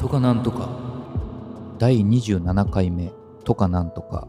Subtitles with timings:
[0.00, 0.70] とかなんとか。
[1.78, 3.12] 第27回目
[3.44, 4.28] とかなんとか。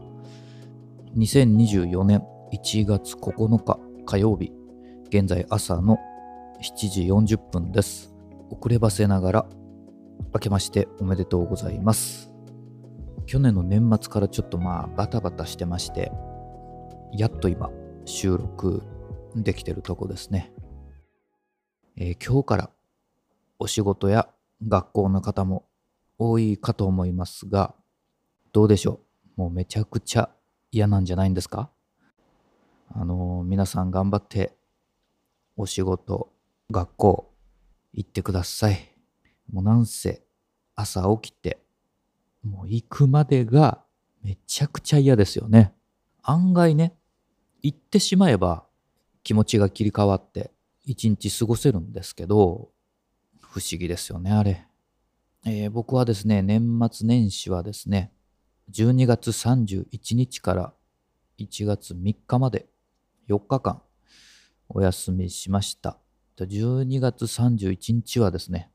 [1.16, 4.52] 2024年1月9日火曜日。
[5.08, 5.98] 現在朝の
[6.60, 8.14] 7時40分です。
[8.50, 9.46] 遅ればせながら
[10.34, 12.30] 明けましておめでとうございます。
[13.24, 16.12] 去年の年末からちょっとまあバタバタしてまして
[17.14, 17.70] やっと今
[18.04, 18.82] 収録
[19.34, 20.52] できてるとこですね、
[21.96, 22.70] えー今日から
[23.58, 24.28] お仕事や
[24.68, 25.66] 学校の方も
[26.18, 27.74] 多いかと思いますが
[28.52, 29.00] どうでしょ
[29.36, 29.40] う？
[29.40, 30.30] もうめちゃくちゃ
[30.70, 31.70] 嫌なんじゃないんですか？
[32.94, 34.54] あの皆さん頑張って
[35.56, 36.32] お仕事
[36.70, 37.32] 学校
[37.92, 38.92] 行ってください。
[39.52, 40.22] もうなんせ
[40.74, 41.58] 朝起きて
[42.42, 43.82] もう行くまでが
[44.22, 45.74] めちゃくちゃ嫌ですよね。
[46.22, 46.94] 案外ね
[47.62, 48.64] 行ってしまえば
[49.22, 50.50] 気持ちが切り替わって
[50.84, 52.70] 一日過ごせるんですけど
[53.52, 54.64] 不思議ですよねあれ、
[55.44, 58.10] えー僕はですね年末年始はですね
[58.70, 60.72] 12月31日から
[61.38, 62.64] 1月3日まで
[63.28, 63.82] 4日間
[64.70, 65.98] お休みしました。
[66.38, 68.70] 12月31日はですね、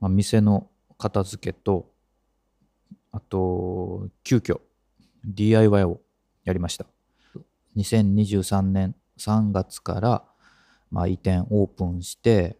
[0.00, 1.92] まあ、店の片付けと
[3.12, 4.60] あと急遽
[5.26, 6.00] DIY を
[6.44, 6.86] やりました。
[7.76, 10.24] 2023年3月から、
[10.90, 12.56] まあ、移転オープンして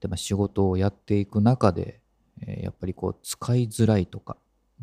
[0.00, 2.00] で、ま、仕事をやっていく中で、
[2.42, 4.36] えーやっぱりこう使いづらいとか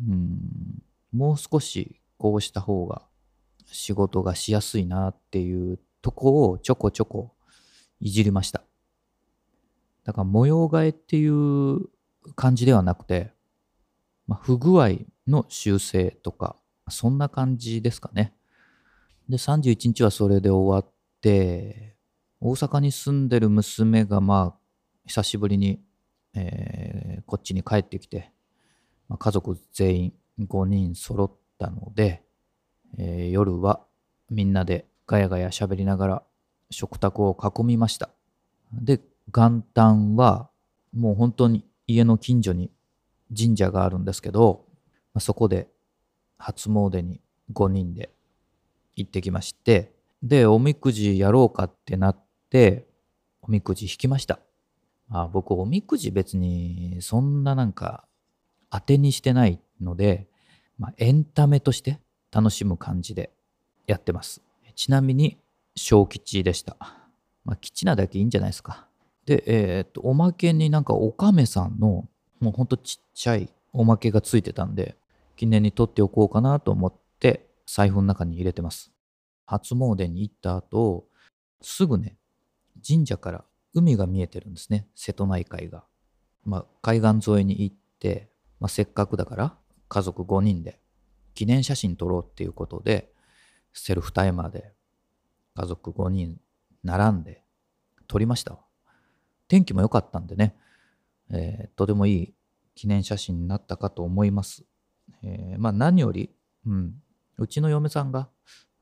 [0.06, 3.02] うんもう少しこうした方が
[3.66, 7.34] 仕事がしやすいなっていうとこをちょこちょこ
[8.00, 8.62] いじりました。
[10.04, 11.88] だから模様替えっていう
[12.34, 13.32] 感じではなくて、
[14.26, 14.90] まあ、不具合
[15.26, 16.56] の修正とか
[16.88, 18.34] そんな感じですかね。
[19.28, 21.96] で31日はそれで終わって
[22.40, 24.65] 大阪に住んでる娘がまあ
[25.06, 25.80] 久しぶりに、
[26.34, 28.30] えーこっちに帰ってきて、
[29.08, 32.22] まあ、家族全員5人揃ったので、
[32.98, 33.80] えー夜は
[34.30, 36.22] みんなでガヤガヤ喋りながら
[36.70, 38.10] 食卓を囲みました。
[38.72, 39.00] で
[39.32, 40.50] 元旦は
[40.92, 42.70] もう本当に家の近所に
[43.36, 44.64] 神社があるんですけど、
[45.14, 45.68] まあそこで
[46.38, 47.20] 初詣に
[47.52, 48.10] 5人で
[48.94, 49.92] 行ってきまして
[50.22, 52.86] でおみくじやろうかってなって
[53.42, 54.38] おみくじ引きました。
[55.10, 58.04] あ僕おみくじ別にそんななんか
[58.70, 60.26] 当てにしてないので、
[60.78, 62.00] まあ、エンタメとして
[62.32, 63.30] 楽しむ感じで
[63.86, 64.42] やってます。
[64.74, 65.38] ちなみに
[65.74, 66.76] 小吉でした。
[67.44, 68.86] まあ吉なだけいいんじゃないですか。
[69.24, 72.08] でえーっとおまけになんかおかめさんの
[72.40, 74.96] もうほんとちっちゃいおまけがついてたんで
[75.36, 78.92] 記念に取っておこうかなと思って財布の中に入れてます。
[79.46, 81.06] 初詣に行った後
[81.62, 82.16] すぐね
[82.86, 83.44] 神社から
[83.76, 84.88] 海が見えてるんですね。
[84.94, 85.84] 瀬戸内海が、
[86.44, 89.54] まあ、海岸沿いに行って、まあ、せっかくだから
[89.88, 90.80] 家族5人で
[91.34, 93.12] 記念写真撮ろうっていうことで
[93.74, 94.72] セルフタイマーで
[95.54, 96.40] 家族5人
[96.82, 97.42] 並んで
[98.08, 98.58] 撮りました。
[99.46, 100.56] 天気も良かったんでね、
[101.30, 102.34] えーとてもいい
[102.74, 104.64] 記念写真になったかと思います、
[105.22, 106.30] えーまあ何より、
[106.66, 106.94] うん、
[107.38, 108.28] うちの嫁さんが、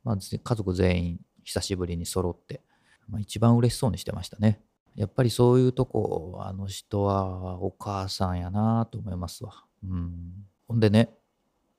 [0.05, 2.63] まあ、家族全員久しぶりに揃って、
[3.09, 4.61] まあ、一番嬉しそうにしてましたね。
[4.97, 10.13] やっぱりそういうとこあの人はお母さんやなと思いますわ、うん、
[10.69, 11.11] ほんでね、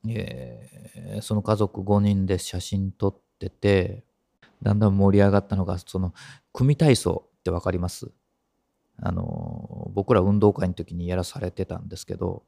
[0.08, 4.04] えーその家族5人で写真撮ってて
[4.62, 6.14] だんだん盛り上がったのがその
[6.52, 8.12] 組体操って分かります？
[9.02, 12.44] あの僕ら運動会の時にやらされてたんですけど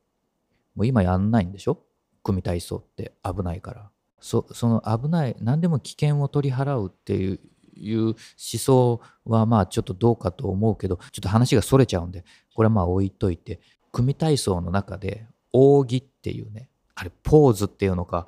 [0.76, 1.82] もう今やんないんでしょ？
[2.24, 3.90] 組体操って危ないから。
[4.20, 7.40] そその危ない何でも危険を取り払うっていう
[7.80, 12.24] いう思想はまあちょっとどうかと思うけどちょっと話がそれちゃうんで
[12.54, 13.60] これはまあ置いといて
[13.92, 18.28] 組体操の中で扇っていうねあれポーズっていうのか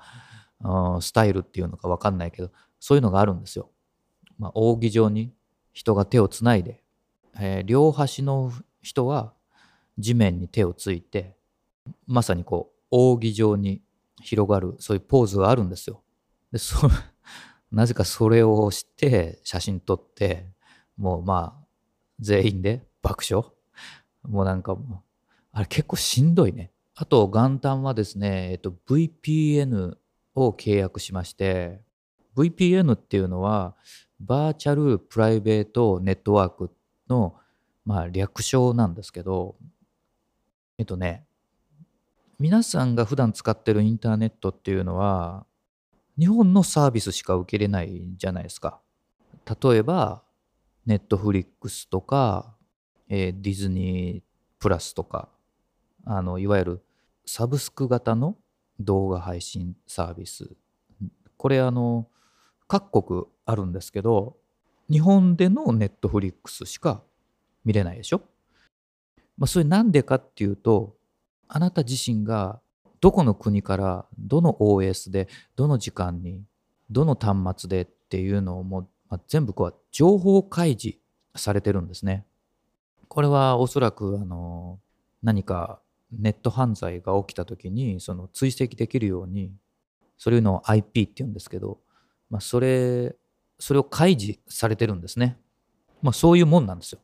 [0.63, 3.69] うんスタイルっていうのか分かんないけどそういうのがあるんですよ。
[4.37, 5.33] まあ、扇状に
[5.73, 6.81] 人が手をつないで、
[7.37, 9.33] えー両端の人は
[9.97, 11.35] 地面に手をついて
[12.07, 13.81] まさにこう扇状に
[14.21, 16.01] 広がるそういうポーズがあるんですよ。
[16.51, 16.87] でそ
[17.71, 20.47] なぜかそれをして写真撮って
[20.97, 21.67] もうまあ
[22.19, 23.47] 全員で爆笑？
[24.23, 24.99] もうなんかもう
[25.51, 26.71] あれ結構しんどいね。
[26.95, 29.95] あと元旦はですね、えっと、VPN
[30.35, 31.79] を契約しまして
[32.35, 33.75] VPN っていうのは
[34.19, 36.71] バーチャルプライベートネットワーク
[37.07, 37.35] の、
[37.85, 39.55] まあ、略称なんですけど
[40.77, 41.25] えっとね
[42.37, 45.45] 皆さんが普段使ってるインターネットっていうのは
[46.19, 48.81] 日本のサービスしか受けれないじゃないですか。
[49.61, 50.21] 例えば
[50.85, 52.55] ネットフリックスとか、
[53.07, 54.23] えーディズニー
[54.59, 55.29] プラスとか
[56.05, 56.81] あのいわゆる
[57.25, 58.35] サブスク型の
[58.79, 60.49] 動画配信サービス。
[61.37, 62.07] これあの
[62.67, 64.35] 各国あるんですけど
[64.91, 67.01] 日本でのネットフリックスしか
[67.63, 68.21] 見れないでしょ、
[69.37, 70.97] まあ、それなんでかっていうと
[71.47, 72.59] あなた自身が
[73.01, 76.43] どこの国からどの OS でどの時間に
[76.89, 80.97] どの端末でっていうのをもう、まあ、全部こう情報開示
[81.35, 82.25] されてるんですね。
[83.07, 84.79] これはおそらくあの
[85.23, 85.79] 何か
[86.11, 89.51] ネット犯罪が起きた時にその追跡できるように
[90.17, 91.79] そういうのを IP って言うんですけど、
[92.29, 93.15] まあ、それ
[93.59, 95.37] それを開示されてるんですね。
[96.01, 96.99] まあ、そういうもんなんですよ。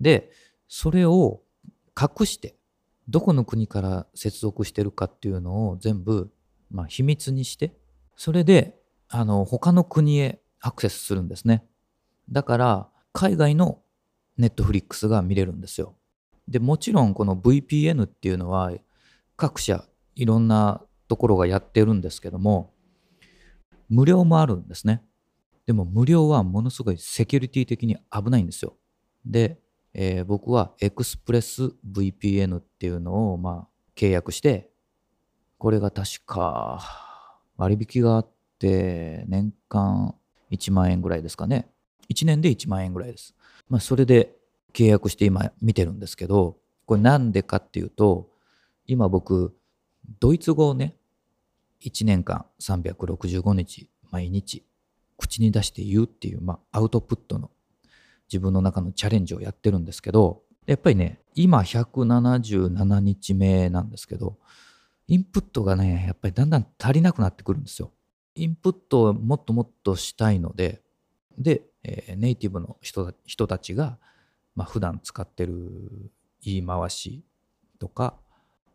[0.00, 0.30] で
[0.68, 1.42] それを
[2.00, 2.56] 隠して
[3.08, 6.30] どこの国から接続してるかっていうのを全部、
[6.70, 7.74] まあ、秘密にして
[8.16, 8.76] それで
[9.08, 11.64] あの他の国へアクセスするんですね。
[12.30, 13.82] だから海外の
[14.38, 15.96] ネットフリックスが見れるんですよ。
[16.48, 18.72] でもちろんこの VPN っていうのは
[19.36, 19.84] 各社
[20.14, 22.72] いろんなところがやってるんですけども
[23.88, 25.02] 無料もあるんですね。
[25.66, 28.76] でも無料はものすごいセキュリティ的に危ないんですよ。
[29.24, 29.60] で、
[29.94, 34.70] えー、僕はエクスプレス VPN っていうのをまあ契約して
[35.58, 36.80] これが確か
[37.56, 38.28] 割引があっ
[38.58, 40.14] て年間
[40.50, 41.68] 1万円ぐらいですかね。
[42.10, 43.34] 1年で1万円ぐらいです。
[43.68, 44.36] まあ、それで
[44.72, 48.28] 契約して今見てるんですけど、これなんでかっていうと、
[48.86, 49.54] 今僕、
[50.20, 50.96] ドイツ語をね、
[51.80, 54.64] 1年間365日毎日
[55.16, 57.50] 口に出して言うっていう、まあ、アウトプットの
[58.30, 64.36] 自分の中のチャレンジをやってるんですけど、やっぱりね、今177日目なんですけど、
[65.08, 67.90] インプットがね、やっぱりだんだん足りなくなってくるんですよ。
[68.34, 70.80] インプットをもっともっとしたいので、
[71.38, 73.98] で、えー、ネイティブの人人たちが、
[74.54, 76.10] まあ、普段使ってる
[76.42, 77.24] 言い回し
[77.78, 78.14] とか、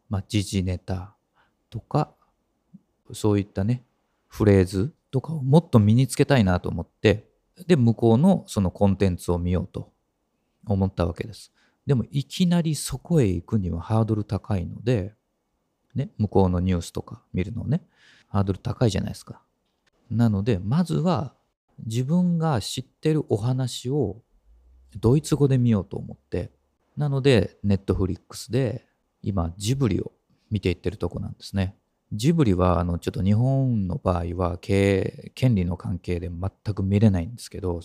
[0.10, 1.16] まあ、時事ネタ
[1.70, 2.12] とか
[3.14, 3.84] そういったね
[4.28, 7.26] フレーズとかをもっと身につけたいなと思って
[7.66, 9.92] で向こうのそのコンテンツを見ようと
[10.66, 11.52] 思ったわけです。
[11.86, 15.14] でもいきなりそこへ行くにはハードル高いので、
[15.96, 17.82] ね、向こうのニュースとか見るのね
[18.28, 19.42] ハードル高いじゃないですか。
[20.12, 21.34] なのでまずは
[21.86, 24.22] 自分が知ってるお話を
[25.00, 26.52] ドイツ語で見ようと思って
[26.96, 28.86] なのでネットフリックスで
[29.22, 30.12] 今ジブリを
[30.50, 31.76] 見ていってるとこなんですね。
[32.14, 37.82] ジブリはあのちょっと日本の場合は経営権利の関係で全く見れないんですけど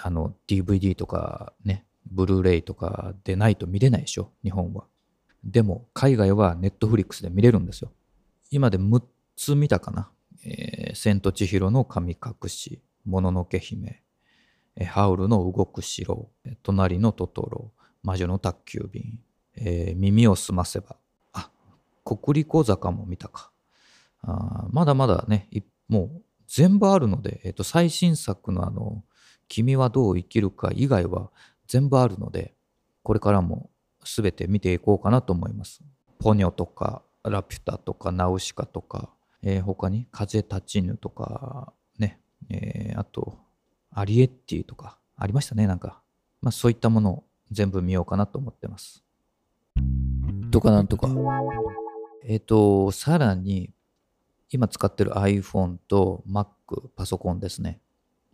[0.00, 4.84] あの DVD とかねブルーレイとかでないと見れないでしょ日本は。
[5.42, 7.92] でも海外はネットフリックスで見れるんですよ。
[8.50, 9.02] 今で6
[9.36, 10.10] つ見たかな
[10.44, 14.02] 「えー、千と千尋の神隠し」もののけ姫、
[14.86, 16.30] ハウルの動く城、
[16.62, 17.70] 隣のトトロ、
[18.02, 19.20] 魔女の宅急便、
[19.56, 20.96] えー、耳をすませば、
[21.32, 21.50] あ、
[22.04, 23.50] 国立坂も見たか。
[24.26, 25.48] あまだまだね、
[25.88, 29.04] もう全部あるので、えーと、最新作のあの、
[29.48, 31.30] 君はどう生きるか以外は
[31.66, 32.54] 全部あるので、
[33.02, 33.70] これからも
[34.04, 35.82] 全て見ていこうかなと思います。
[36.18, 39.10] ポニョとか、ラピュタとか、ナウシカとか、
[39.42, 43.38] えー、他に風立ちぬとか、ね、えー、あと、
[43.90, 46.00] アリエッティとかありましたね、なんか。
[46.40, 49.04] まあそういったものを全部見ようかなと思ってます。
[50.50, 51.08] とかなんとか。
[52.24, 53.73] えっ、ー、と、さらに、
[54.54, 56.46] 今使ってる iPhone と Mac、
[56.96, 57.80] パソコンですね。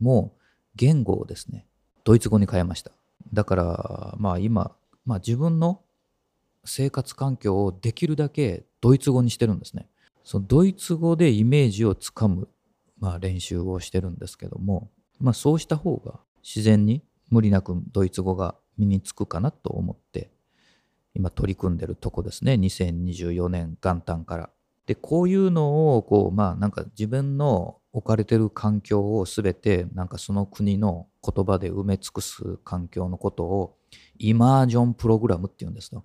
[0.01, 0.41] もう
[0.77, 1.67] 言語をですね、
[2.05, 2.93] ドイツ語に変えました。
[3.33, 4.73] だから、まあ今、
[5.05, 5.83] まあ自分の
[6.65, 9.89] 生活環境をできるだけドイツ語にしてるんですね。
[10.23, 12.49] そのドイツ語でイメージをつかむ
[13.01, 20.31] まあ、練習をしてるんですけども、まあ、そうした方が自然に無理なくドイツ語が身につくかなと思って
[21.15, 24.51] 今取り組んでるとこですね2024年元旦から。
[24.91, 33.77] でこういうのをこうまあなんか自分の置かれてる環境を全てなんかその国の言葉で埋め尽くす環境のことを
[34.19, 36.05] イマージョンプログラムっていうんですよ。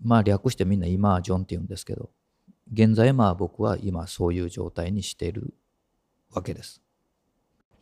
[0.00, 2.10] まあ略してみんなイマージョンって言うんですけど
[2.72, 5.52] 現在まあ僕は今そういう状態にしている
[6.32, 6.80] わけです。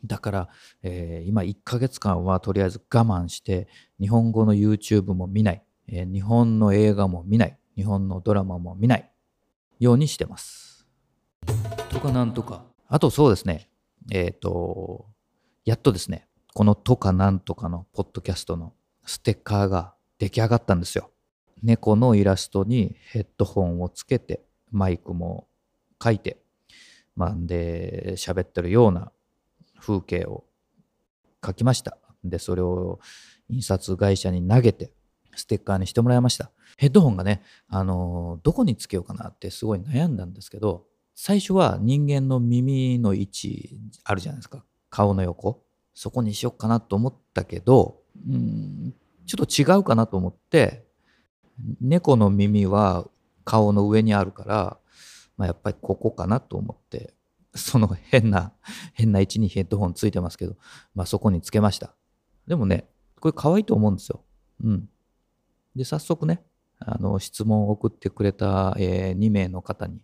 [0.03, 0.49] だから、
[0.81, 3.67] えー、今1ヶ月間はとりあえず我慢して
[3.99, 9.10] 日本語の YouTube も見ない、えー、日本の映画も見ない日本のドラマも見ない
[9.81, 10.87] ようにしてます。
[11.89, 12.63] とかなんとか。
[12.87, 13.69] あとそうですね。
[14.11, 15.07] えっ、ー、と、
[15.65, 18.73] やっとですね、このとかなんとかのポッドキャストの
[19.05, 21.11] ステッカーが出来上がったんですよ。
[21.61, 25.47] 猫のイラストにヘッドホンをつけてマイクも
[26.01, 26.37] 書いて
[27.15, 29.11] まあ、で喋ってるような
[29.79, 30.45] 風景を
[31.41, 32.99] 描きましたでそれを
[33.49, 34.91] 印刷会社に投げて
[35.35, 36.51] ステッカーにしてもらいました。
[36.77, 40.85] ヘッドホンがね、あのどこにつけようかなってすごい悩んだんですけど、
[41.15, 44.63] 最初は人間の耳の位置あるじゃないですか。
[44.89, 45.63] 顔の横。
[45.93, 48.93] そこにしようかなと思ったけど、うん、
[49.25, 50.85] ちょっと違うかなと思って、
[51.79, 53.05] 猫の耳は
[53.43, 54.77] 顔の上にあるから、
[55.37, 57.13] まあ、やっぱりここかなと思って、
[57.55, 58.53] その変な、
[58.93, 60.55] 変な位置にヘッドホンついてますけど、
[60.95, 61.93] まあそこにつけました。
[62.47, 64.23] でもね、これ可愛いと思うんですよ。
[64.63, 64.89] うん。
[65.75, 66.43] で、早速ね、
[66.79, 70.01] あの、質問を送ってくれた、えー2名の方に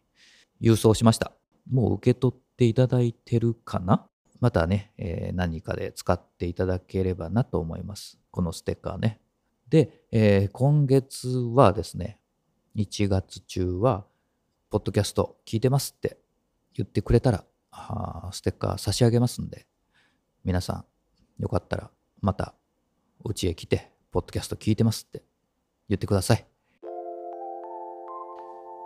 [0.62, 1.34] 郵送しました。
[1.70, 4.08] もう受け取っていただいてるかな？
[4.40, 8.20] またね、えー何かで使っていただければなと思います。
[8.32, 9.20] このステッカーね。
[9.70, 12.20] で、えー今月はですね、
[12.76, 14.06] 1月中は、
[14.70, 16.18] ポッドキャスト聞いてますって
[16.76, 17.44] 言ってくれたら、
[18.32, 19.66] ステッカー差し上げますんで、
[20.44, 20.86] 皆さ
[21.40, 21.90] ん、よかったら、
[22.22, 22.54] また、
[23.26, 25.24] うちへ来て、ポッドキャスト聞いてますって
[25.90, 26.46] 言ってください。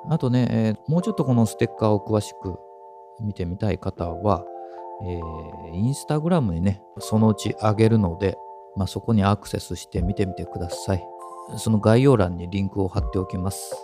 [0.09, 2.57] あとね、えーもうちょっとこのステッカーを詳しく
[3.21, 4.43] 見てみたい方は、
[5.03, 8.37] えーインスタグラムにね、そのうち上げるので、
[8.75, 11.03] まあ、そこにアクセスして見てみてください。
[11.57, 13.75] その概要欄にリンクを貼っておきます。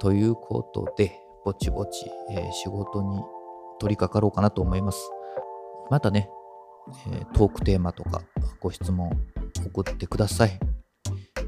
[0.00, 3.20] ということで、ぼちぼち、えー仕事に
[3.78, 5.10] 取り掛かろうかなと思います。
[5.90, 6.30] またね、
[7.08, 8.22] えートークテーマとか
[8.60, 9.10] ご質問
[9.66, 10.58] 送ってください。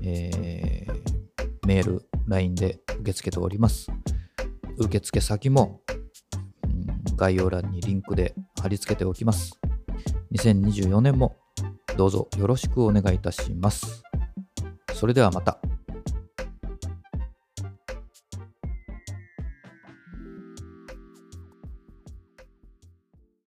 [0.02, 1.07] えー
[1.68, 3.92] メール、LINE で受け付けております。
[4.78, 5.82] 受付先も、
[7.14, 9.60] 概要欄にリンクで貼り付けておきます。
[10.32, 11.36] 2024年も
[11.98, 14.02] どうぞよろしくお願いいたします。
[14.94, 15.60] それではまた。